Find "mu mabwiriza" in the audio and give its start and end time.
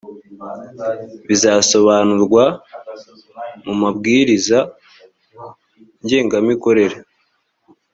3.65-4.59